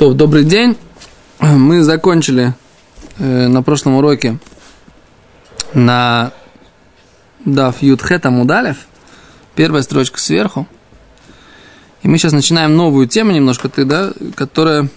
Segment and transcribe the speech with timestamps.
[0.00, 0.78] То, добрый день.
[1.40, 2.54] Мы закончили
[3.18, 4.38] э, на прошлом уроке
[5.74, 6.32] на
[7.44, 8.78] Дав Ютхет Амудалев.
[9.54, 10.66] Первая строчка сверху.
[12.00, 14.88] И мы сейчас начинаем новую тему немножко, ты, да, которая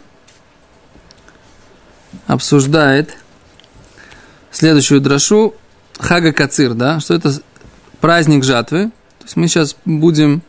[2.25, 3.13] обсуждает
[4.51, 5.53] следующую дрошу
[5.99, 7.41] Хага Кацир, да, что это
[7.99, 8.85] праздник жатвы.
[9.19, 10.41] То есть мы сейчас будем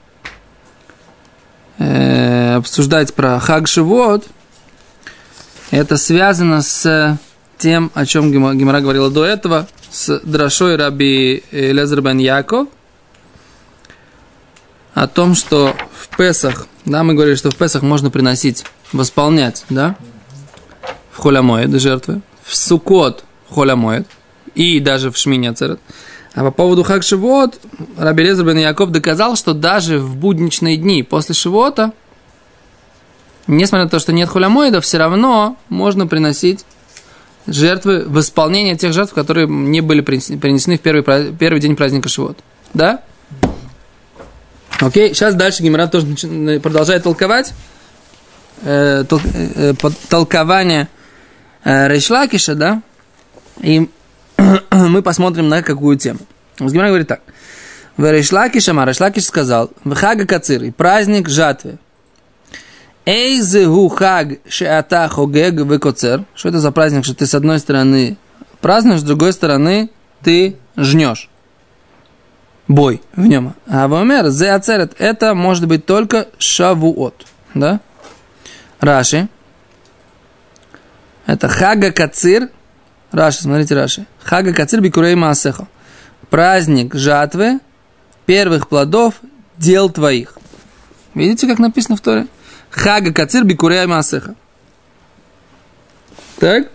[1.79, 4.29] э, обсуждать про Хаг Шивот,
[5.75, 7.19] это связано с
[7.59, 12.69] тем, о чем Гимара говорила до этого, с Драшой Раби Лезер бен Яков,
[14.95, 19.97] о том, что в Песах, да, мы говорили, что в Песах можно приносить, восполнять, да,
[21.11, 24.07] в холямоид жертвы, в Сукот холямоид,
[24.55, 25.81] и даже в Шмине Ацерет.
[26.35, 27.61] А по поводу Хак Шивот,
[27.97, 31.93] Раби Лезер бен Яков доказал, что даже в будничные дни после Шивота–
[33.47, 36.65] несмотря на то, что нет хулямоида, все равно можно приносить
[37.47, 42.39] жертвы в исполнение тех жертв, которые не были принесены в первый, первый день праздника Шивот.
[42.73, 43.01] Да?
[44.81, 46.07] Окей, сейчас дальше Гимара тоже
[46.61, 47.53] продолжает толковать.
[48.63, 49.75] Э, тол, э,
[50.09, 50.89] толкование
[51.65, 52.83] э, Рейшлакиша, да?
[53.61, 53.89] И
[54.71, 56.21] мы посмотрим на какую тему.
[56.59, 57.21] Гимара говорит так.
[57.97, 61.79] В Рейшлакиша, Рейшлакиш сказал, в Хага Кацир, праздник жатвы,
[63.07, 66.25] Эйзегу хаг шеата хогег векоцер.
[66.35, 68.17] Что это за праздник, что ты с одной стороны
[68.61, 69.91] празднуешь, с другой стороны
[70.23, 71.29] ты жнешь.
[72.67, 73.55] Бой в нем.
[73.67, 74.95] А вомер зе ацерет.
[74.99, 77.27] Это может быть только шавуот.
[77.53, 77.81] Да?
[78.81, 79.29] Раши.
[81.27, 82.49] Это хага кацир.
[83.13, 84.07] Раши, смотрите Раши.
[84.23, 85.69] Хага кацир бикурей маасеха.
[86.31, 87.61] Праздник жатвы
[88.25, 89.17] первых плодов
[89.59, 90.39] дел твоих.
[91.15, 92.27] Видите, как написано в Торе?
[92.75, 94.35] Хага кацир бикуря масеха.
[96.41, 96.71] Так?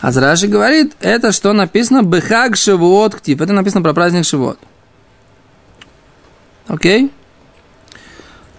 [0.00, 3.40] А Раши говорит, это что написано Бехаг Шивот Ктив.
[3.40, 4.58] Это написано про праздник Шивот.
[6.68, 7.12] Окей?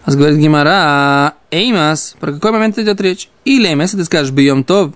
[0.06, 3.30] А говорит Гимара, Эймас, про какой момент идет речь?
[3.44, 4.94] Или Эймас, ты скажешь Бьем Тов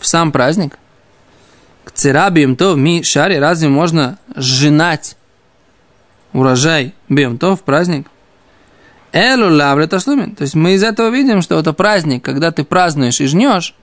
[0.00, 0.78] в сам праздник?
[1.84, 5.16] К цера Бьем Тов ми шаре, разве можно женать
[6.34, 8.06] урожай Бьем Тов в праздник?
[9.12, 10.34] Элу лавле ташлумин.
[10.34, 13.74] То есть мы из этого видим, что это праздник, когда ты празднуешь и жнешь,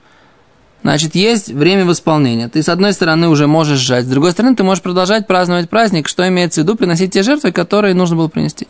[0.81, 2.49] значит, есть время восполнения.
[2.49, 6.07] Ты, с одной стороны, уже можешь сжать, с другой стороны, ты можешь продолжать праздновать праздник,
[6.07, 8.67] что имеется в виду, приносить те жертвы, которые нужно было принести.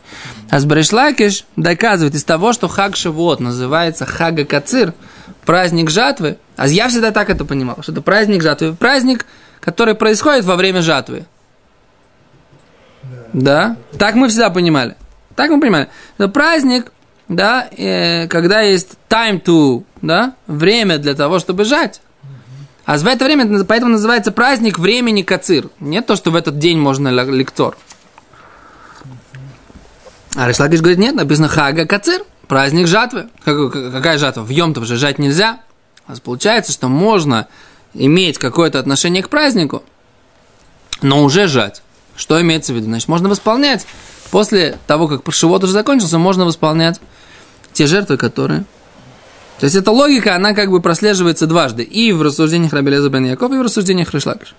[0.50, 4.92] А Сбрешлакиш доказывает из того, что Хаг Шивот называется Хага Кацир,
[5.46, 9.24] праздник жатвы, а я всегда так это понимал, что это праздник жатвы, праздник,
[9.60, 11.24] который происходит во время жатвы.
[13.32, 13.76] Да?
[13.98, 14.96] Так мы всегда понимали.
[15.36, 15.88] Так мы понимаем.
[16.18, 16.92] Это праздник,
[17.28, 22.00] да, э, когда есть time to, да, время для того, чтобы жать.
[22.84, 25.68] А в это время, поэтому называется праздник времени кацир.
[25.78, 27.76] Не то, что в этот день можно лектор.
[30.34, 33.28] А Ришлагиш говорит, нет, написано хага кацир, праздник жатвы.
[33.44, 34.42] Какая жатва?
[34.42, 35.60] В йом же жать нельзя.
[36.06, 37.46] А получается, что можно
[37.94, 39.84] иметь какое-то отношение к празднику,
[41.02, 41.82] но уже жать.
[42.20, 42.86] Что имеется в виду?
[42.86, 43.86] Значит, можно восполнять
[44.30, 47.00] После того, как Пашивот уже закончился, можно восполнять
[47.72, 48.64] те жертвы, которые...
[49.58, 51.82] То есть эта логика, она как бы прослеживается дважды.
[51.82, 54.54] И в рассуждениях Рабелеза бен Яков, и в рассуждениях Ришлакаш.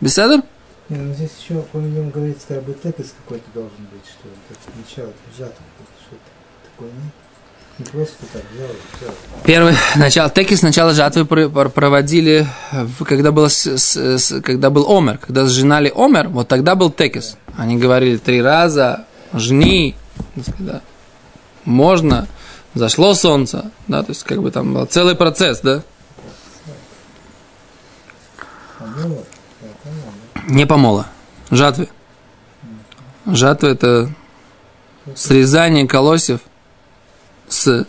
[0.00, 0.42] Беседер?
[0.90, 5.56] Ну здесь еще, по-моему, говорится, бы текст какой-то должен быть, что это начало сжато,
[6.06, 7.23] что-то такое, нет?
[9.44, 12.46] Первый, начало, теки сначала жатвы проводили,
[13.04, 13.48] когда, было,
[14.42, 17.36] когда был Омер, когда сжинали Омер, вот тогда был текис.
[17.56, 19.96] Они говорили три раза, жни,
[20.58, 20.82] да,
[21.64, 22.28] можно,
[22.74, 25.82] зашло солнце, да, то есть как бы там был целый процесс, да.
[30.46, 31.08] Не помола,
[31.50, 31.88] жатвы.
[33.26, 34.10] Жатвы это
[35.16, 36.40] срезание колосьев
[37.48, 37.86] с...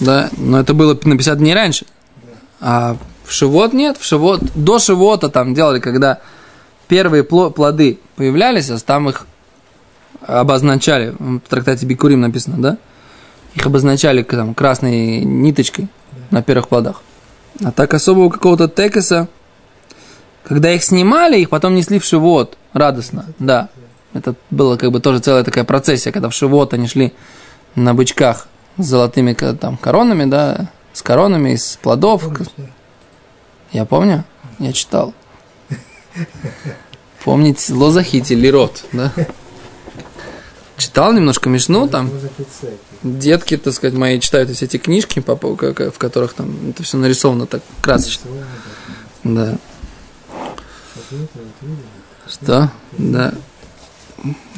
[0.00, 1.86] Да, но это было на 50 дней раньше.
[2.60, 6.20] А в Шивот нет, в Шивот, до Шивота там делали, когда
[6.88, 9.26] первые плоды появлялись, а там их
[10.20, 12.78] обозначали, в трактате Бикурим написано, да?
[13.54, 15.88] Их обозначали там, красной ниточкой
[16.30, 17.02] на первых плодах.
[17.64, 19.28] А так особого какого-то текеса,
[20.44, 23.68] когда их снимали, их потом несли в Шивот, радостно, да.
[24.18, 27.12] Это было как бы тоже целая такая процессия, когда в Шивот они шли
[27.74, 32.24] на бычках с золотыми там, коронами, да, с коронами из плодов.
[33.72, 34.24] Я помню,
[34.58, 35.14] я читал.
[37.24, 39.12] Помните, Лозахити, Лирот, да?
[40.78, 42.10] читал немножко Мишну, там
[43.02, 47.62] детки, так сказать, мои читают все эти книжки, в которых там это все нарисовано так
[47.82, 48.30] красочно.
[49.24, 49.58] Да.
[52.28, 52.70] Что?
[52.96, 53.34] Да.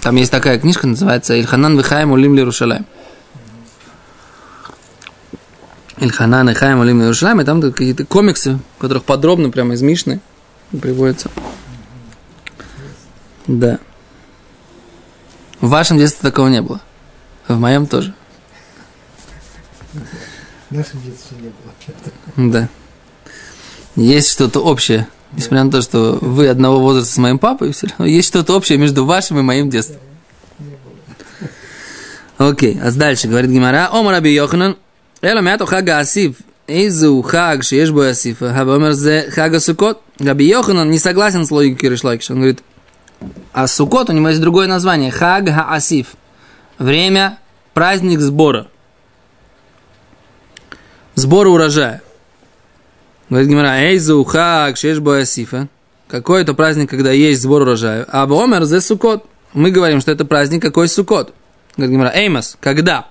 [0.01, 2.87] Там есть такая книжка, называется Ильханан Вихаем Улим Лерушалаем.
[5.99, 10.21] Ильханан и Хаим Улим Лерушалаем, и там какие-то комиксы, в которых подробно, прямо из Мишны
[10.71, 11.31] приводится.
[13.47, 13.79] Да.
[15.61, 16.81] В вашем детстве такого не было.
[17.49, 18.15] В моем тоже.
[20.71, 22.51] В нашем детстве не было.
[22.51, 22.69] Да.
[23.97, 25.07] Есть что-то общее.
[25.33, 28.79] Несмотря на то, что вы одного возраста с моим папой, все равно есть что-то общее
[28.79, 30.01] между вашим и моим детством.
[32.37, 34.77] Окей, а дальше говорит Гимара, Омар Раби Йоханан,
[35.21, 36.37] Эло мято хага асиф,
[36.67, 40.01] Эйзу хаг, шеешь бой асифа, хаба омер зе хага сукот.
[40.19, 42.33] Раби Йоханан не согласен с логикой Ришлакиша.
[42.33, 42.63] Он говорит,
[43.53, 46.15] а сукот у него есть другое название, хаг ха асиф.
[46.79, 47.39] Время,
[47.75, 48.69] праздник сбора.
[51.15, 52.03] Сбор урожая.
[53.31, 55.69] Говорит Гимара, Эйзу хаг, шеешь бой асифа.
[56.09, 58.05] Какой это праздник, когда есть сбор урожая?
[58.09, 59.25] А омер зе сукот.
[59.53, 61.33] Мы говорим, что это праздник какой сукот.
[61.77, 63.07] Говорит Гимара, Эймас, когда?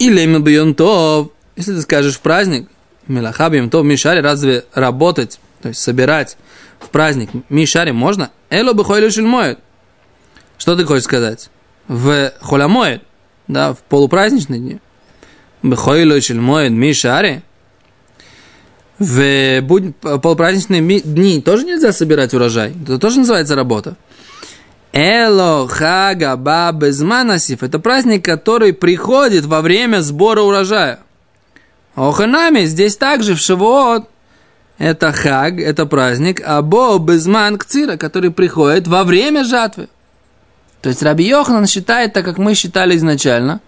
[0.00, 2.68] Имя бьем то, если ты скажешь праздник,
[3.06, 6.36] Мелаха бьем то в Мишаре, разве работать, то есть собирать
[6.80, 8.30] в праздник Мишаре можно?
[8.50, 9.60] Эло бы хойлю шельмоет.
[10.58, 11.50] Что ты хочешь сказать?
[11.86, 13.02] В холямоет,
[13.46, 14.78] да, в полупраздничные дни.
[15.62, 17.42] Бехойлу шельмоет Мишаре.
[18.98, 22.74] В будь- полупраздничные дни тоже нельзя собирать урожай.
[22.82, 23.96] Это тоже называется работа.
[24.92, 27.62] Эло хага ба безманасив.
[27.62, 31.00] Это праздник, который приходит во время сбора урожая.
[31.94, 34.08] Оханами здесь также в Шивот.
[34.78, 39.88] Это хаг, это праздник, а бо безман кцира, который приходит во время жатвы.
[40.80, 43.60] То есть Раби Йоханан считает так, как мы считали изначально.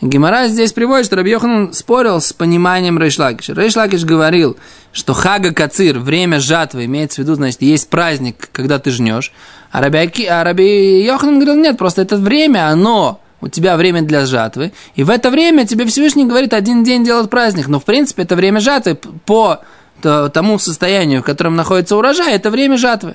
[0.00, 3.54] Гемора здесь приводит, что Раби Йоханан спорил с пониманием Рейшлакиша.
[3.54, 4.56] Рейшлакиш говорил,
[4.92, 9.32] что хага кацир, время жатвы, имеется в виду, значит, есть праздник, когда ты жнешь.
[9.70, 14.26] А Раби, а Раби Йоханан говорил, нет, просто это время, оно, у тебя время для
[14.26, 18.22] жатвы, и в это время тебе Всевышний говорит, один день делать праздник, но в принципе
[18.24, 19.60] это время жатвы по
[20.02, 23.14] тому состоянию, в котором находится урожай, это время жатвы.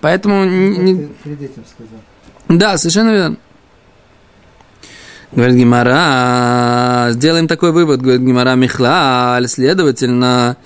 [0.00, 0.44] Поэтому...
[0.44, 2.00] н- не- перед этим сказал.
[2.48, 3.36] да, совершенно верно.
[5.30, 10.56] Говорит Гимара, сделаем такой вывод, говорит Гимара Михлаль, следовательно,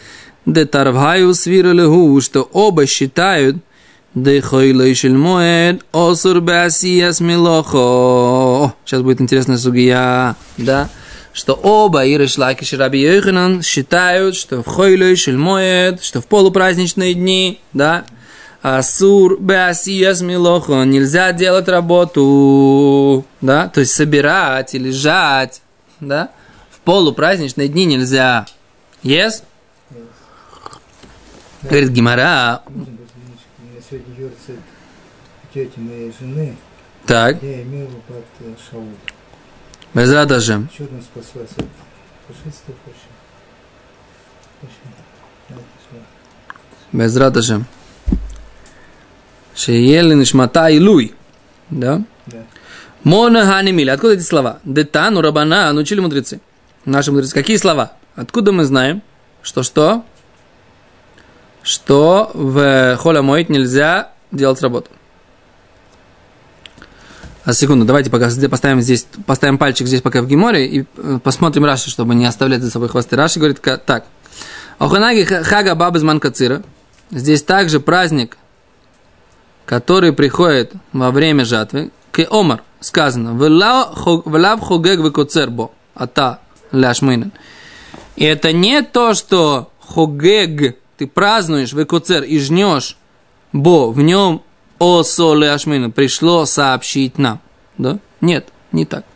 [0.47, 3.57] де тарвхаю свиралегу, что оба считают,
[4.95, 6.41] шельмоэд, осур
[7.21, 8.75] милохо.
[8.85, 10.89] Сейчас будет интересная сугия, да?
[11.33, 17.59] Что оба, и Ришлакиш и Йоханан, считают, что в хойлой шельмоэд, что в полупраздничные дни,
[17.73, 18.05] да,
[18.63, 20.85] Асур беасияс милохо.
[20.85, 25.63] Нельзя делать работу, да, то есть собирать или жать,
[25.99, 26.31] да,
[26.71, 28.47] в полупраздничные дни нельзя.
[29.03, 29.43] Yes?
[31.63, 32.63] Говорит Гимара,
[33.91, 34.61] сегодня юрцит
[35.53, 36.57] тети моей жены.
[37.07, 38.87] так, Я имел под э, Шауль.
[39.93, 40.69] Безрат Ашем.
[40.79, 41.67] Там спаслась от
[45.51, 45.99] всё.
[46.93, 47.67] Безрат Ашем.
[49.63, 51.15] Шеели нишмата илуй.
[51.71, 52.03] Да?
[52.27, 52.39] Да.
[53.05, 53.91] Мона ханимили.
[53.91, 54.59] Откуда эти слова?
[54.65, 56.41] Детану рабана научили мудрецы.
[56.85, 57.33] Наши мудрецы.
[57.33, 57.93] Какие слова?
[58.17, 59.03] Откуда мы знаем,
[59.41, 60.05] что что?
[61.63, 64.91] Что в холя моить нельзя делать работу.
[67.45, 70.83] А секунду, давайте пока поставим здесь, поставим пальчик здесь пока в Гиморе и
[71.23, 73.15] посмотрим Раши, чтобы не оставлять за собой хвосты.
[73.15, 74.07] Раши говорит так.
[74.79, 76.63] Оханаги ха- хага бабызман кацира.
[77.11, 78.39] Здесь также праздник,
[79.73, 81.93] который приходит во время жатвы.
[82.11, 83.33] К омар сказано.
[83.33, 85.71] Влав хогег векоцербо.
[85.95, 86.41] Ата
[86.73, 87.33] ляшминен.
[88.15, 92.99] И это не то, что хогег, ты празднуешь векоцер и жнешь,
[93.55, 94.43] бо в нем
[94.79, 97.41] о соле ашмину пришло сообщить нам.
[97.79, 97.99] Да?
[98.21, 99.07] Нет, не так.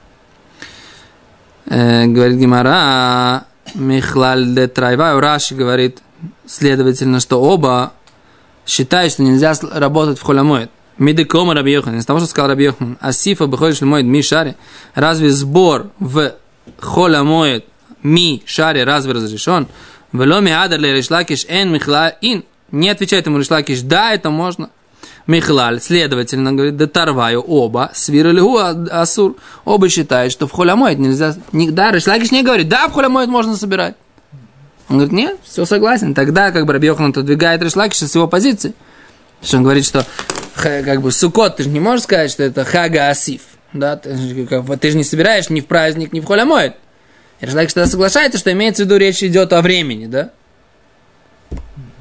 [1.66, 3.44] Э, говорит Гимара,
[3.74, 5.98] Михлаль де Трайва, Раши говорит,
[6.46, 7.92] следовательно, что оба
[8.66, 10.70] считают, что нельзя работать в холямоид.
[10.98, 14.56] Мидекома Раби Йохан, из того, что сказал Раби Йохан, Асифа беходишь моет ми шаре,
[14.94, 16.32] разве сбор в
[16.78, 17.64] холямоид
[18.02, 19.66] ми шаре разве разрешен?
[20.12, 22.44] Вело ми адар ле решлакиш эн михла ин.
[22.72, 24.70] Не отвечает ему решлакиш, да, это можно.
[25.26, 28.58] Михлаль, следовательно, говорит, да тарваю оба, свирали гу
[28.90, 33.28] асур, оба считают, что в холямоид нельзя, не, да, Решлакиш не говорит, да, в холямоид
[33.28, 33.96] можно собирать.
[34.88, 36.14] Он говорит, нет, все согласен.
[36.14, 38.74] Тогда как бы Раби Йохан отодвигает Решлакиша с его позиции.
[39.40, 40.06] Потому что он говорит, что
[40.56, 43.42] как бы Сукот, ты же не можешь сказать, что это Хага Асиф.
[43.72, 46.74] да, ты, как ты же не собираешь ни в праздник, ни в.
[47.40, 50.30] И человек что соглашается, что имеется в виду речь идет о времени, да?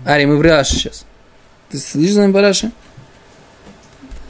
[0.05, 1.05] Ари, мы в Раше сейчас.
[1.69, 2.71] Ты слышишь за нами по Раше?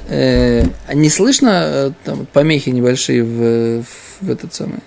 [0.07, 3.83] Э, не слышно э, там помехи небольшие в,
[4.21, 4.79] в этот самый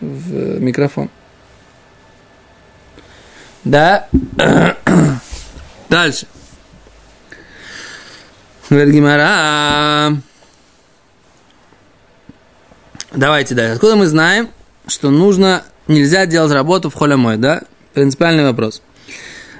[0.00, 1.10] в микрофон?
[3.64, 4.08] Да.
[5.88, 6.26] Дальше.
[8.68, 10.16] Говорит Гимара.
[13.12, 13.74] Давайте дальше.
[13.74, 14.50] Откуда мы знаем,
[14.86, 17.62] что нужно, нельзя делать работу в холямой, да?
[17.92, 18.82] Принципиальный вопрос.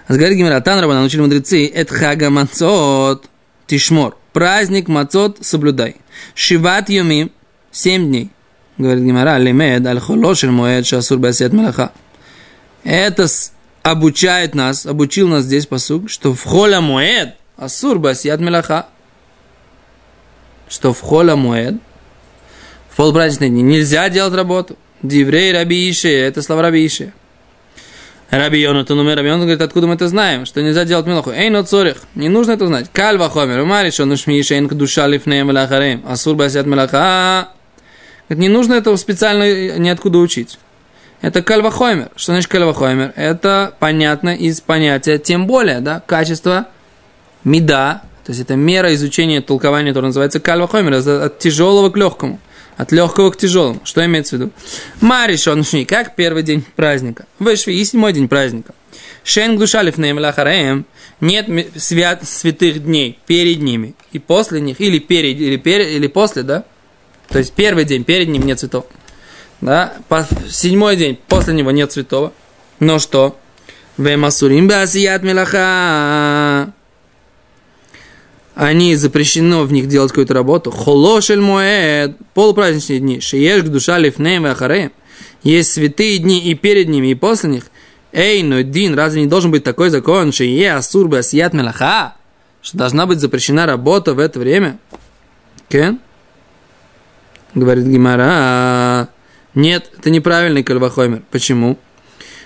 [0.08, 3.28] Говорит Гимара, Тан Раба научили мудрецы, это хага мацот,
[3.66, 4.16] тишмор.
[4.32, 5.96] Праздник мацот соблюдай.
[6.34, 7.32] Шиват юмим,
[7.72, 8.30] семь дней.
[8.78, 11.92] Говорит Гимара, лимед, аль холошель моед, шасур басет мелаха.
[12.84, 13.26] Это
[13.82, 18.86] обучает нас, обучил нас здесь посук, что в холя моед, асур басет мелаха.
[20.68, 21.74] Что в холя моед,
[22.90, 24.76] в полупраздничные дни нельзя делать работу.
[25.02, 27.12] Диврей Раби Иши, это слова Раби Иши.
[28.30, 31.30] Раби Йонатан умер, Раби Йонатан говорит, откуда мы это знаем, что нельзя делать милоху.
[31.30, 32.88] Эй, но цорих, не нужно это знать.
[32.92, 37.48] Кальва хомер, умари, что нушми Иши, эн душа лифнеем велахарем, асур басят мелаха.
[38.28, 40.58] Не нужно этого специально ниоткуда учить.
[41.20, 42.10] Это кальвахоймер.
[42.16, 43.12] Что значит кальвахоймер?
[43.16, 46.68] Это понятно из понятия, тем более, да, качество
[47.44, 52.40] меда, то есть это мера изучения толкования, которое называется кальвахоймер, от тяжелого к легкому.
[52.76, 53.80] От легкого к тяжелому.
[53.84, 54.52] Что имеется в виду?
[55.02, 57.26] Маришон шни, как первый день праздника.
[57.38, 58.72] Вышви, и седьмой день праздника.
[59.22, 60.86] Шен глушалиф неймлахараем.
[61.20, 61.46] Нет
[61.76, 66.64] свят, святых дней перед ними и после них, или перед, или, перед, или после, да?
[67.28, 68.86] То есть первый день перед ним нет цветов.
[69.60, 69.94] Да?
[70.08, 72.32] По- седьмой день после него нет святого.
[72.78, 73.38] Но что?
[73.98, 76.72] Вемасурим басият мелаха.
[78.54, 80.70] Они запрещено в них делать какую-то работу.
[80.70, 82.16] Холошель моэд.
[82.34, 83.20] Полупраздничные дни.
[83.20, 84.92] Шиеш душа лифнеем ахареем.
[85.42, 87.64] Есть святые дни и перед ними, и после них.
[88.12, 92.14] Эй, но дин, разве не должен быть такой закон, что е асур басият мелаха?
[92.60, 94.78] Что должна быть запрещена работа в это время?
[95.68, 96.00] Кен?
[97.54, 99.08] Говорит Гимара.
[99.54, 101.22] Нет, это неправильный кальвахоймер.
[101.30, 101.78] Почему?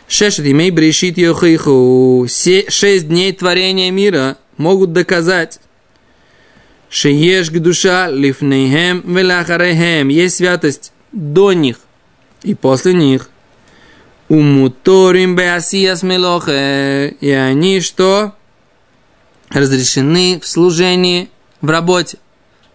[0.09, 2.27] Шешет имей брешит йохиху.
[2.29, 5.61] Шесть дней творения мира могут доказать.
[6.89, 10.09] Шееш душа лифнейхем велахарехем.
[10.09, 11.79] Есть святость до них
[12.43, 13.29] и после них.
[14.29, 17.17] Умуторим беасияс мелохе.
[17.21, 18.35] И они что?
[19.51, 21.29] Разрешены в служении,
[21.61, 22.19] в работе.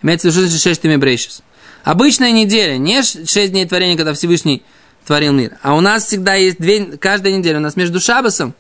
[0.01, 1.41] Имеется в виду, что шесть брейшис.
[1.89, 4.61] Обычная неделя, не ш- шесть дней творения, когда Всевышний
[5.07, 5.57] творил мир.
[5.63, 8.53] А у нас всегда есть две, каждая неделя у нас между Шабасом,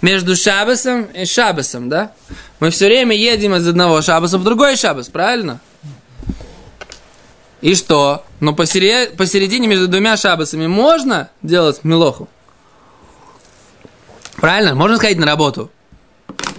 [0.00, 2.12] между Шабасом и Шабасом, да?
[2.60, 5.58] Мы все время едем из одного Шабаса в другой Шабас, правильно?
[7.62, 8.24] И что?
[8.38, 12.28] Но посере- посередине между двумя Шабасами можно делать милоху?
[14.36, 14.76] Правильно?
[14.76, 15.68] Можно сходить на работу?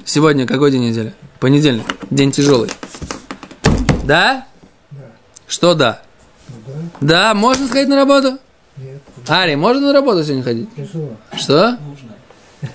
[0.04, 1.14] Сегодня какой день недели?
[1.40, 1.86] Понедельник.
[2.10, 2.72] День тяжелый.
[4.04, 4.48] Да?
[5.54, 6.02] Что да?
[6.50, 6.56] Ну
[7.00, 8.40] да, Да, можно сходить на работу?
[8.76, 10.68] нет, Ари, можно на работу сегодня ходить?
[10.76, 11.16] тяжело.
[11.38, 11.78] Что?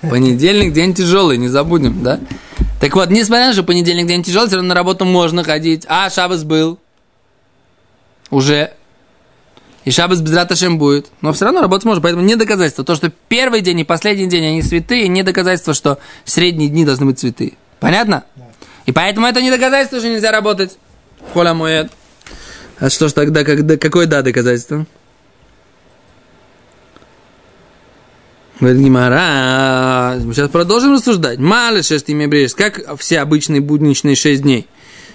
[0.03, 2.21] Понедельник день тяжелый, не забудем, да?
[2.81, 5.87] Так вот, несмотря на то, что понедельник день тяжелый, все равно на работу можно ходить.
[5.89, 6.79] А, Шабас был.
[8.31, 8.75] Уже.
[9.85, 11.09] И Шабас без раташем будет.
[11.21, 12.01] Но все равно работать можно.
[12.01, 12.85] Поэтому не доказательство.
[12.85, 17.07] То, что первый день и последний день они святые, не доказательство, что средние дни должны
[17.07, 17.55] быть святые.
[17.81, 18.23] Понятно?
[18.37, 18.45] Да.
[18.87, 20.79] И поэтому это не доказательство, что нельзя работать.
[21.35, 21.91] Холя моет.
[22.81, 24.87] А что ж тогда, когда, какое да доказательство?
[28.61, 31.39] Говорит Гимара, мы сейчас продолжим рассуждать.
[31.39, 34.67] Мало шесть имя брежет, как все обычные будничные шесть дней.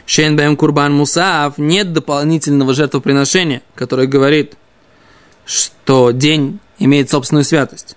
[0.05, 4.55] Шейн курбан мусав, нет дополнительного жертвоприношения, которое говорит,
[5.45, 7.95] что день имеет собственную святость.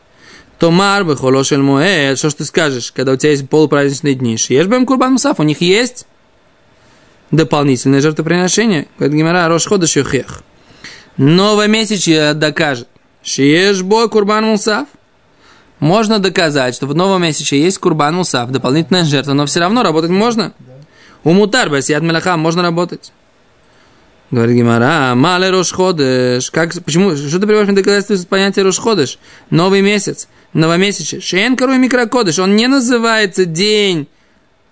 [0.59, 4.37] То марбы холошель муэ, что ж ты скажешь, когда у тебя есть полупраздничные дни?
[4.37, 6.07] Шеешь бэм курбан мусав, у них есть
[7.31, 8.89] дополнительное жертвоприношение.
[8.99, 10.43] Говорит Гимара, Рошхода Шюхех.
[11.17, 12.89] Новомесячье докажет.
[13.23, 14.87] Шиеш бой курбан мусав.
[15.79, 20.11] Можно доказать, что в новом месяце есть курбан мусав, дополнительная жертва, но все равно работать
[20.11, 20.53] можно.
[21.23, 23.13] У мутар басият мелаха можно работать.
[24.31, 26.51] Говорит Гимара, мале рошходыш.
[26.51, 29.19] Как, почему, что ты приводишь мне доказательство понятия рошходыш?
[29.51, 31.21] Новый месяц, новомесяче.
[31.21, 32.39] Шен кору микрокодыш.
[32.39, 34.09] Он не называется день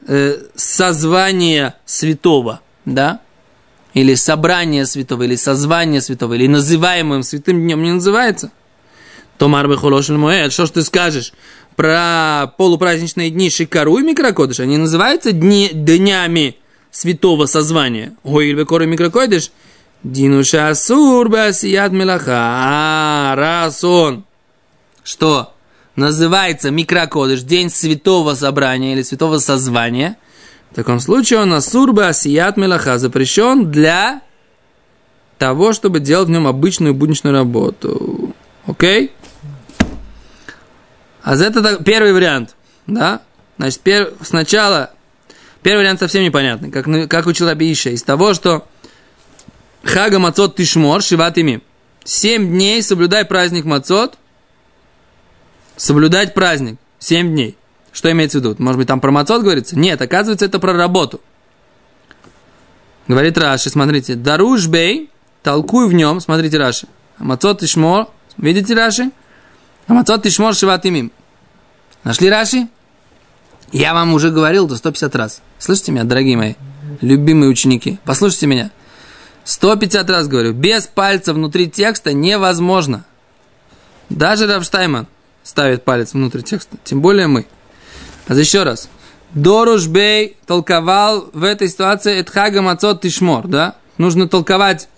[0.07, 3.21] э, созвания святого, да?
[3.95, 8.51] Или собрание святого, или созвание святого, или называемым святым днем не называется.
[9.39, 10.53] Томар бехолошель моэд.
[10.53, 11.33] Что ж ты скажешь
[11.77, 14.61] про полупраздничные дни Шикару и Микрокодыш?
[14.61, 16.57] Они называются дни, днями
[16.91, 18.17] святого созвания.
[18.23, 19.51] Ой, Бекор и Микрокодыш.
[20.03, 22.37] Динуша асур басият мелаха.
[22.37, 24.25] А, раз он,
[25.03, 25.54] что
[25.97, 30.17] называется микрокодыш, день святого собрания или святого созвания,
[30.71, 34.23] в таком случае он асур басият мелаха, запрещен для
[35.39, 38.35] того, чтобы делать в нем обычную будничную работу.
[38.67, 39.13] Окей?
[41.23, 43.23] А это первый вариант, да?
[43.57, 44.91] Значит, пер, сначала,
[45.63, 48.67] первый вариант совсем непонятный, как, как учил Абииша, из того, что
[49.85, 51.63] Хага Мацот Тишмор Шиват Имим.
[52.05, 54.19] Семь дней соблюдай праздник Мацот,
[55.77, 56.79] соблюдать праздник.
[56.99, 57.57] Семь дней.
[57.93, 58.57] Что имеется в виду?
[58.59, 59.79] Может быть, там про Мацот говорится?
[59.79, 61.21] Нет, оказывается, это про работу.
[63.07, 65.11] Говорит Раши, смотрите, Даруш Бей,
[65.43, 66.89] толкуй в нем, смотрите Раши.
[67.19, 69.11] Мацот Тишмор, видите Раши?
[69.87, 71.13] Мацот Тишмор Шиват Имим.
[72.03, 72.69] Нашли Раши?
[73.71, 75.43] Я вам уже говорил до 150 раз.
[75.59, 76.55] Слышите меня, дорогие мои,
[77.01, 77.99] любимые ученики?
[78.05, 78.71] Послушайте меня.
[79.45, 83.05] 150 раз говорю, без пальца внутри текста невозможно.
[84.09, 85.07] Даже Равштайман
[85.45, 87.47] ставит палец внутрь текста, тем более мы.
[88.27, 88.89] А еще раз.
[89.35, 89.85] Доруш
[90.47, 93.77] толковал в этой ситуации Эдхага Мацот Тишмор, да?
[93.99, 94.89] Нужно толковать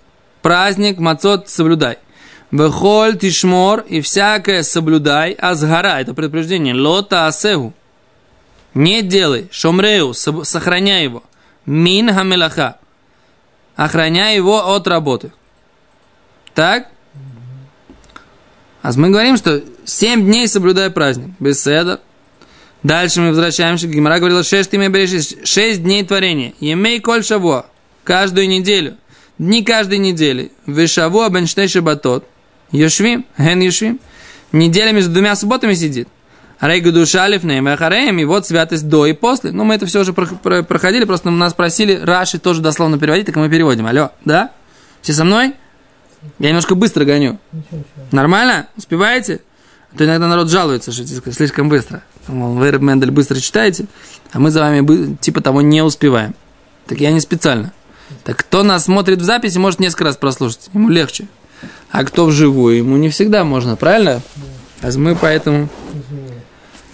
[0.40, 1.98] праздник Мацот соблюдай.
[2.50, 7.74] Вехоль Тишмор и всякое соблюдай, Азгара, это предупреждение, Лота Асегу.
[8.72, 11.22] Не делай, Шомреу, сохраняй его.
[11.66, 12.78] Мин Хамелаха
[13.76, 15.32] охраняя его от работы.
[16.54, 16.88] Так?
[18.86, 21.30] А мы говорим, что 7 дней соблюдай праздник.
[21.40, 21.98] Без седа.
[22.84, 23.88] Дальше мы возвращаемся.
[23.88, 25.44] Гимара говорила 6 имя береши.
[25.44, 26.52] 6 дней творения.
[26.60, 27.66] Емей коль шаво.
[28.04, 28.96] Каждую неделю.
[29.38, 30.52] Дни каждой недели.
[30.66, 32.28] Вешаво бенштей шабатот.
[32.70, 33.26] Йошвим.
[33.36, 33.98] Ген йошвим.
[34.52, 36.06] Неделя между двумя субботами сидит.
[36.60, 39.50] Рейгу душалев неймахареем, и вот святость до и после.
[39.50, 43.50] Ну, мы это все уже проходили, просто нас просили Раши тоже дословно переводить, так мы
[43.50, 43.84] переводим.
[43.86, 44.52] Алло, да?
[45.02, 45.54] Все со мной?
[46.38, 47.38] Я немножко быстро гоню.
[48.12, 48.68] Нормально?
[48.76, 49.40] Успеваете?
[49.92, 52.02] А то иногда народ жалуется, что слишком быстро.
[52.28, 53.86] Мол, вы, Мендель, быстро читаете,
[54.32, 56.34] а мы за вами типа того не успеваем.
[56.86, 57.72] Так я не специально.
[58.24, 60.70] Так кто нас смотрит в записи, может несколько раз прослушать.
[60.74, 61.28] Ему легче.
[61.90, 64.20] А кто вживую, ему не всегда можно, правильно?
[64.82, 65.68] А мы поэтому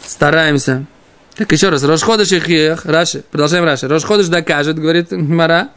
[0.06, 0.86] стараемся.
[1.34, 3.88] Так еще раз, Рошходыш Ихиех, Раши, продолжаем Раши.
[3.88, 5.70] Рошходыш докажет, говорит Мара,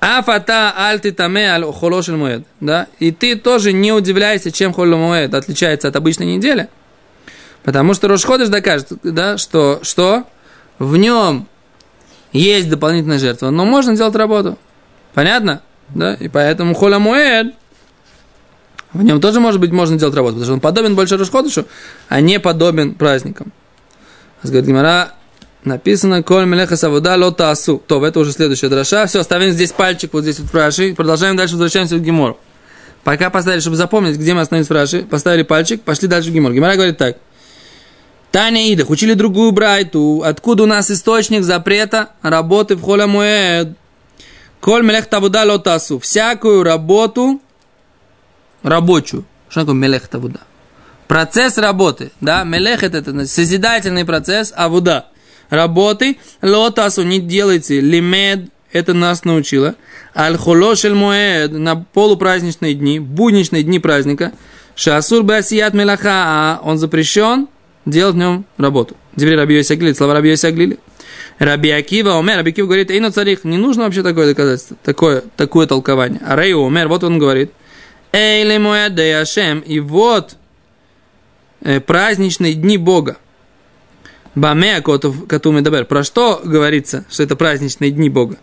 [0.00, 2.46] Афата альти таме аль моед.
[2.60, 2.86] Да?
[2.98, 6.68] И ты тоже не удивляйся, чем холо моед отличается от обычной недели.
[7.62, 10.24] Потому что Рошходыш докажет, да, что, что
[10.78, 11.46] в нем
[12.32, 14.58] есть дополнительная жертва, но можно делать работу.
[15.12, 15.60] Понятно?
[15.90, 16.14] Да?
[16.14, 17.54] И поэтому хола моед
[18.92, 21.66] в нем тоже, может быть, можно делать работу, потому что он подобен больше Рошходышу,
[22.08, 23.52] а не подобен праздникам.
[24.42, 25.12] Говорит Гимара,
[25.64, 27.82] написано «Коль мелеха савуда ло таасу».
[27.86, 29.06] То, это уже следующая дроша.
[29.06, 30.94] Все, ставим здесь пальчик вот здесь вот в.
[30.94, 32.38] Продолжаем дальше, возвращаемся в Гимору.
[33.04, 36.52] Пока поставили, чтобы запомнить, где мы остановились в Раши, поставили пальчик, пошли дальше в Гимор.
[36.52, 37.16] Гимара говорит так.
[38.30, 40.22] Таня Идах, учили другую брайту.
[40.24, 43.76] Откуда у нас источник запрета работы в холя муэд?
[44.60, 45.98] Коль мелех тавуда ло тасу.
[45.98, 47.40] Всякую работу
[48.62, 49.24] рабочую.
[49.48, 50.40] Что такое мелех тавуда?
[51.08, 55.09] Процесс работы, да, мелехет это созидательный процесс, а вода
[55.50, 59.74] работы, лотасу не делайте, лимед, это нас научило,
[60.16, 64.32] аль-холошель моэд, на полупраздничные дни, будничные дни праздника,
[64.74, 67.48] шасур басият мелаха, он запрещен
[67.84, 68.96] делать в нем работу.
[69.16, 70.78] Теперь Раби Йоси слова Раби Йоси
[71.38, 75.66] Раби Акива, Омер, Раби Акива говорит, Эйно царих, не нужно вообще такое доказательство, такое, такое
[75.66, 76.20] толкование.
[76.24, 77.52] А Рей Омер, вот он говорит,
[78.12, 78.86] Эйли мой
[79.20, 80.36] Ашем, и вот
[81.62, 83.16] э, праздничные дни Бога.
[84.34, 85.84] Бамея Катуми Дабер.
[85.86, 88.38] Про что говорится, что это праздничные дни Бога?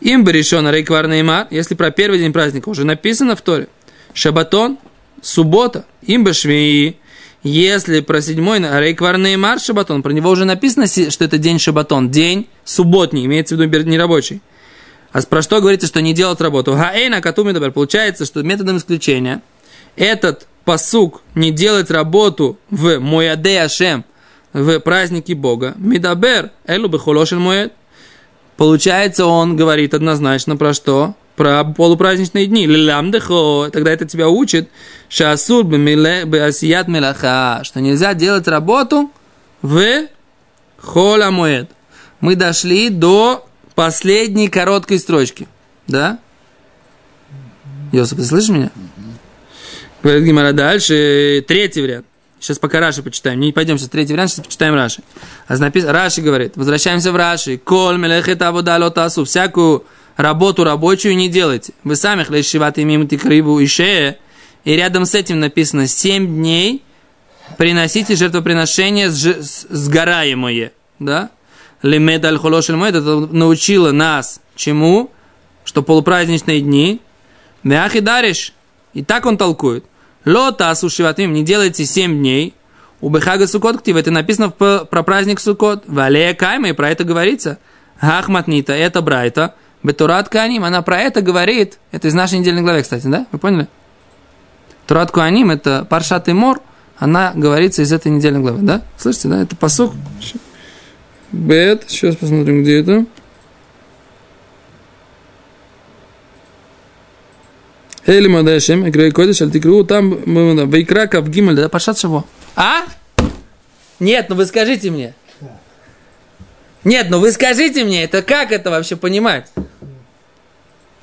[0.00, 3.68] Им бы решено рейквар неймар, если про первый день праздника уже написано в Торе.
[4.12, 4.78] Шабатон,
[5.22, 6.96] суббота, им бы швеи.
[7.42, 12.48] Если про седьмой рейквар неймар шабатон, про него уже написано, что это день шабатон, день
[12.64, 14.42] субботний, имеется в виду нерабочий.
[15.12, 16.74] А про что говорится, что не делать работу?
[16.74, 17.72] Гаэйна Катуми Дабер.
[17.72, 19.42] Получается, что методом исключения
[19.96, 23.60] этот посук не делать работу в Мояде
[24.52, 27.72] в празднике Бога, Мидабер, Элу Бехолошель Моед,
[28.56, 31.14] получается, он говорит однозначно про что?
[31.36, 32.66] Про полупраздничные дни.
[32.66, 34.68] Лилямдехо, тогда это тебя учит,
[35.08, 39.10] шасур беасият мелаха, что нельзя делать работу
[39.62, 40.06] в
[40.78, 41.70] хола моед.
[42.20, 45.48] Мы дошли до последней короткой строчки.
[45.86, 46.18] Да?
[47.92, 48.70] Йосип, ты слышишь меня?
[50.02, 51.44] Говорит Гимара дальше.
[51.46, 52.06] Третий вариант.
[52.40, 53.38] Сейчас пока Раши почитаем.
[53.38, 55.02] Не пойдем сейчас третий вариант, сейчас почитаем Раши.
[55.46, 57.58] А написано, Раши говорит, возвращаемся в Раши.
[57.58, 59.24] Коль мелехет лотасу.
[59.24, 59.84] Всякую
[60.16, 61.74] работу рабочую не делайте.
[61.84, 64.18] Вы сами хлещеваты мимо криву и шея.
[64.64, 66.82] И рядом с этим написано 7 дней
[67.58, 70.72] приносите жертвоприношение сгораемое.
[70.98, 71.30] Да?
[71.82, 75.10] Лимед аль это научило нас чему?
[75.64, 77.00] Что полупраздничные дни.
[77.62, 78.54] Мях и даришь.
[78.94, 79.84] И так он толкует.
[80.24, 82.54] Лота сушиватим, не делайте 7 дней.
[83.00, 85.84] У Бехага Сукот ктив, это написано про праздник Сукот.
[85.86, 87.58] Валея Кайма, и про это говорится.
[87.98, 89.54] Хахматнита, это Брайта.
[89.82, 91.78] Бетурат Каним, она про это говорит.
[91.90, 93.26] Это из нашей недельной главы, кстати, да?
[93.32, 93.68] Вы поняли?
[94.86, 96.60] Турат Куаним, это Паршат и Мор,
[96.98, 98.82] она говорится из этой недельной главы, да?
[98.98, 99.40] Слышите, да?
[99.40, 99.94] Это посук.
[101.32, 103.06] Бет, сейчас посмотрим, где это.
[108.06, 112.24] Эли Мадешем, Игрей Кодиш, Альтикру, там Вейкра Кавгималь, да, Пашат Шаво.
[112.56, 112.82] А?
[113.98, 115.14] Нет, ну вы скажите мне.
[116.82, 119.52] Нет, ну вы скажите мне, это как это вообще понимать?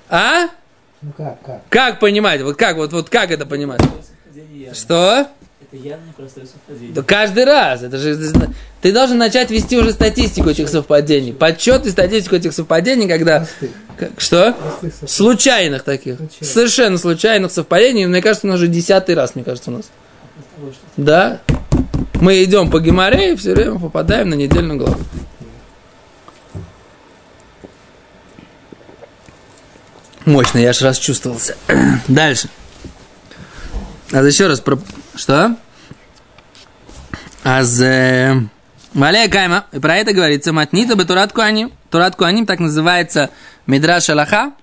[0.09, 0.47] А?
[1.01, 1.61] Ну как, как?
[1.69, 2.41] Как понимать?
[2.41, 3.81] Вот как, вот, вот как это понимать?
[4.73, 5.27] Что?
[5.69, 6.93] Это явно простое совпадение.
[6.93, 7.83] Да каждый раз.
[7.83, 8.17] Это же,
[8.81, 11.33] ты должен начать вести уже статистику этих совпадений.
[11.33, 13.39] Подсчет и статистику этих совпадений, когда...
[13.39, 13.71] Простых.
[13.97, 14.53] Как- что?
[14.79, 15.09] Простых.
[15.09, 16.15] Случайных таких.
[16.15, 16.53] Случайных.
[16.53, 18.05] Совершенно случайных совпадений.
[18.05, 19.89] Мне кажется, у нас уже десятый раз, мне кажется, у нас.
[20.95, 21.41] Да?
[22.21, 24.97] Мы идем по Геморе и все время попадаем на недельную главу.
[30.23, 31.55] Мощно, я аж расчувствовался.
[32.07, 32.49] Дальше.
[34.11, 34.77] А еще раз про...
[35.17, 35.55] Что?
[37.43, 37.81] Аз...
[37.81, 38.35] э,
[38.93, 39.65] Валея Кайма.
[39.71, 40.53] И про это говорится.
[40.53, 41.71] Матнита бы Турат Куаним.
[41.89, 43.31] Турат Куаним так называется
[43.65, 44.53] Мидраш Аллаха.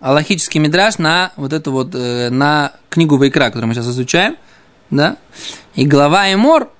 [0.00, 4.36] Аллахический мидраш на вот эту вот, э, на книгу Вайкра, которую мы сейчас изучаем.
[4.88, 5.18] Да?
[5.74, 6.70] И глава Эмор,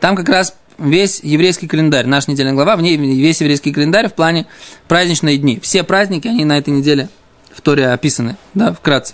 [0.00, 4.14] там как раз весь еврейский календарь, наша недельная глава, в ней весь еврейский календарь в
[4.14, 4.46] плане
[4.88, 5.60] праздничные дни.
[5.60, 7.10] Все праздники, они на этой неделе
[7.52, 9.12] в Торе описаны, да, вкратце.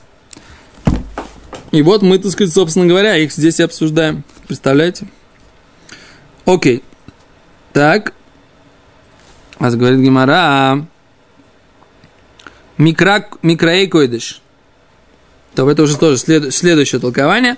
[1.74, 4.22] И вот мы, так сказать, собственно говоря, их здесь и обсуждаем.
[4.46, 5.08] Представляете?
[6.44, 6.84] Окей.
[7.72, 8.14] Так.
[9.58, 10.86] Вас говорит Гимара.
[12.78, 14.40] Микра, микраей койдыш.
[15.56, 17.56] То это уже тоже след- следующее толкование.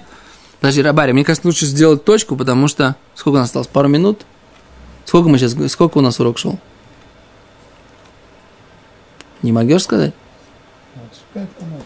[0.61, 2.97] Подожди, Рабари, мне кажется, лучше сделать точку, потому что...
[3.15, 3.69] Сколько у нас осталось?
[3.69, 4.25] Пару минут?
[5.05, 5.55] Сколько мы сейчас...
[5.71, 6.59] Сколько у нас урок шел?
[9.43, 10.15] Не могешь сказать?
[10.95, 11.83] Вот, пять минут.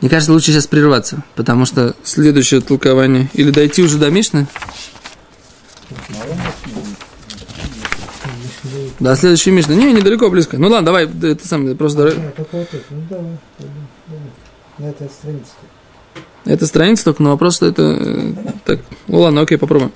[0.00, 3.30] Мне кажется, лучше сейчас прерваться, потому что следующее толкование...
[3.32, 4.46] Или дойти уже до Мишны?
[9.00, 9.74] Да, следующая Мишна.
[9.74, 10.58] Не, недалеко, близко.
[10.58, 12.14] Ну ладно, давай, да, это сам, просто...
[12.14, 13.38] Ну давай.
[14.78, 15.50] На этой странице.
[16.44, 17.82] Это страница только, но вопрос, что это...
[17.82, 18.32] э,
[18.64, 19.92] Так, ну ладно, окей, попробуем.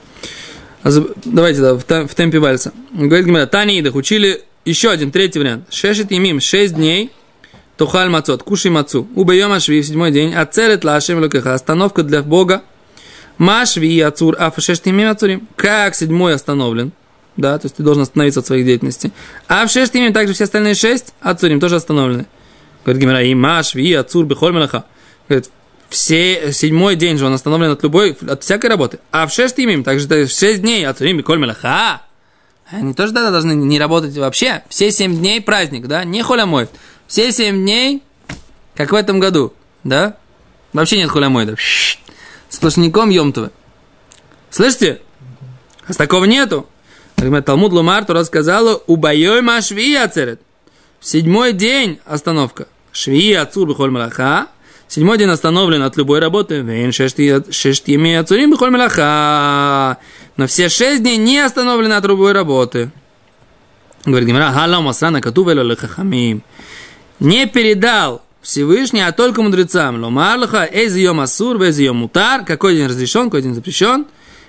[0.82, 0.90] А
[1.26, 2.72] Давайте, да, в, те- в темпе вальса.
[2.92, 5.66] Говорит Гимара, Таниидах учили еще один, третий вариант.
[5.70, 7.10] Шешет имим, шесть дней,
[7.80, 9.08] тухаль мацот, кушай мацу.
[9.14, 12.60] Убьем ашви в седьмой день, а целет лашем лукеха, остановка для Бога.
[13.38, 15.48] Машви и ацур, а шешет имим ацурим.
[15.56, 16.92] Как седьмой остановлен,
[17.38, 19.12] да, то есть ты должен остановиться от своих деятельностей.
[19.48, 22.26] А в шесть имим также все остальные шесть ацурим тоже остановлены.
[22.84, 24.84] Говорит Гимара, и машви и ацур бихоль мелаха.
[25.26, 25.50] Говорит,
[25.88, 28.98] все, седьмой день же он остановлен от любой, от всякой работы.
[29.10, 32.02] А в шесть имим, также в шесть дней, имя коль мелаха.
[32.70, 34.62] Они тоже тогда должны не работать вообще.
[34.68, 36.04] Все семь дней праздник, да?
[36.04, 36.68] Не холямой.
[37.10, 38.04] Все семь дней,
[38.76, 40.16] как в этом году, да?
[40.72, 41.56] Вообще нет холямойда.
[42.48, 43.50] Сплошняком Йомтова.
[44.48, 45.00] Слышите?
[45.88, 46.68] А с такого нету.
[47.16, 50.40] Талмуд Лумар Тура сказала, убоей ма швии ацерет.
[51.00, 52.68] В седьмой день остановка.
[52.92, 54.46] Швии ацур бихоль малаха.
[54.86, 56.60] Седьмой день остановлен от любой работы.
[56.60, 59.98] Вейн шештими ацурим бихоль малаха.
[60.36, 62.92] Но все шесть дней не остановлены от любой работы.
[64.04, 66.44] Говорит Гимара, халам асрана катувело лехахамим.
[67.20, 70.02] Не передал Всевышний, а только мудрецам.
[70.02, 72.44] Ломарлаха, йом асур, йом мутар.
[72.44, 74.06] Какой день разрешен, какой день запрещен.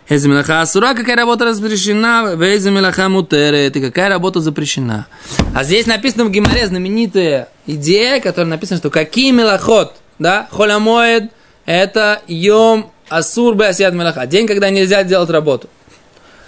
[0.10, 5.06] Эзи мелаха асура, какая работа разрешена, вези мелаха мутерет, и какая работа запрещена.
[5.54, 11.32] А здесь написано в Гимаре знаменитая идея, которая написана, что какие мелахот, да, холямоед,
[11.66, 15.70] это йом асур бе асиат мелаха, день, когда нельзя делать работу.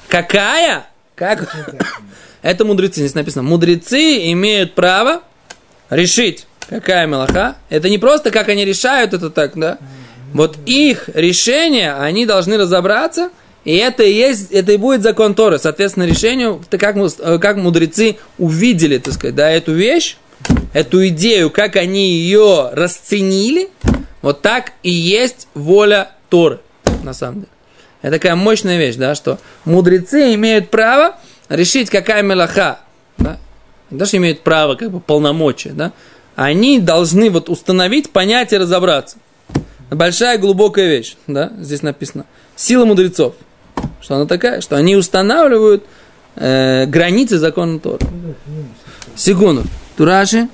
[0.09, 0.87] Какая?
[1.15, 1.55] Как?
[2.41, 3.43] Это мудрецы, здесь написано.
[3.43, 5.21] Мудрецы имеют право
[5.89, 7.55] решить, какая мелаха.
[7.69, 9.77] Это не просто, как они решают это так, да?
[10.33, 13.29] Вот их решение, они должны разобраться,
[13.65, 15.59] и это и есть, это и будет закон Торы.
[15.59, 20.17] Соответственно, решению, как, э, как мудрецы увидели, так сказать, да, эту вещь,
[20.73, 23.69] эту идею, как они ее расценили,
[24.21, 26.59] вот так и есть воля Торы,
[27.03, 27.47] на самом деле.
[28.01, 31.15] Это такая мощная вещь, да, что мудрецы имеют право
[31.47, 32.79] решить, какая мелаха
[33.17, 33.37] да,
[33.97, 35.93] даже имеют право, как бы, полномочия, да,
[36.35, 39.17] они должны вот установить, понять и разобраться.
[39.89, 42.25] Большая глубокая вещь, да, здесь написано.
[42.55, 43.35] Сила мудрецов.
[44.01, 44.61] Что она такая?
[44.61, 45.85] Что они устанавливают
[46.35, 48.05] э, границы закона Тора.
[49.15, 49.63] Секунду.
[49.95, 50.47] Тураши.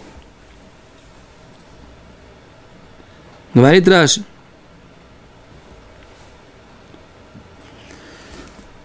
[3.53, 4.23] Говорит Раши.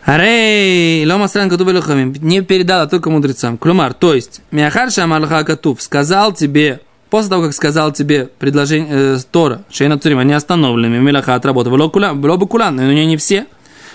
[0.04, 3.56] Арей, лома стран катуб не передала только мудрецам.
[3.56, 9.18] Клюмар, то есть, Миахарша Амалха Катув сказал тебе, после того, как сказал тебе предложение э,
[9.30, 13.46] Тора, Шейна Цурим, они остановлены, Милаха от работы, было бы кулан, но не все.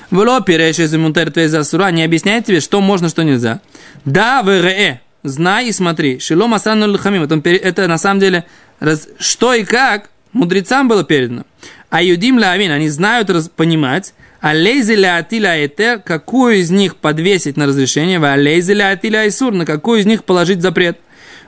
[0.09, 3.59] Вло переш из имунтер засура не объясняет тебе, что можно, что нельзя.
[4.05, 6.17] Да, ВРЭ, знай и смотри.
[6.17, 7.21] Шилом асрану лхамим.
[7.21, 8.45] Это, это на самом деле,
[8.79, 11.43] раз, что и как мудрецам было передано.
[11.91, 16.95] А юдим лавин, они знают раз, понимать, а лейзи ля атиля этер, какую из них
[16.95, 20.97] подвесить на разрешение, а лейзи ля атиля айсур, на какую из них положить запрет.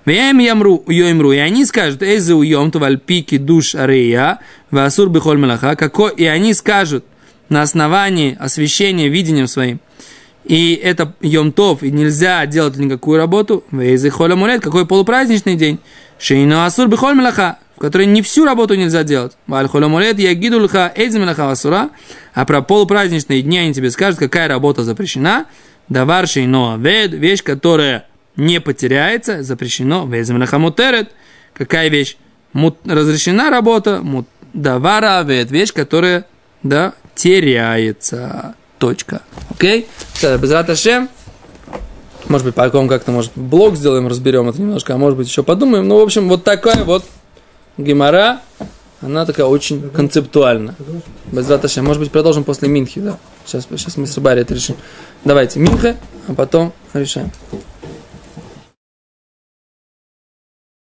[0.06, 4.40] Вем ямру, йоймру, и они скажут, эйзе уйом тувальпики душ арея,
[4.72, 7.06] васур бихоль мелаха, какой, и они скажут,
[7.50, 9.80] на основании освещения видением своим,
[10.46, 15.80] и это Йомтов, и нельзя делать никакую работу, вейзы холя мулет, какой полупраздничный день,
[16.18, 19.34] шейну асур бихоль мелаха, в который не всю работу нельзя делать.
[19.48, 21.90] Валь холя мулет, я гиду лха эйзи мелаха асура,
[22.34, 25.46] а про полупраздничные дни они тебе скажут, какая работа запрещена,
[25.90, 31.12] давар шейно вед, вещь, которая не потеряется, запрещено, вейзы мелаха мутерет,
[31.54, 32.18] какая вещь
[32.54, 36.26] мут, разрешена работа, мут, давара вед, вещь, которая,
[36.64, 38.56] да, теряется.
[38.80, 39.22] Точка.
[39.52, 39.88] Окей?
[40.22, 40.40] Okay?
[40.40, 41.10] Без.
[42.28, 45.88] Может быть, потом как-то, может, блог сделаем, разберем это немножко, а может быть, еще подумаем.
[45.88, 47.06] Ну, в общем, вот такая вот
[47.78, 48.42] гемора,
[49.02, 50.76] она такая очень концептуальна.
[51.32, 51.86] Без Раташем.
[51.86, 53.18] Может быть, продолжим после Минхи, да?
[53.46, 54.76] Сейчас, сейчас мы с Рыбари это решим.
[55.26, 55.96] Давайте, Минха,
[56.28, 57.32] а потом решаем.